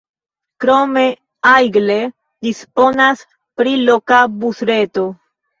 [0.63, 1.03] Krome
[1.51, 1.99] Aigle
[2.47, 3.23] disponas
[3.61, 5.07] pri loka busreto.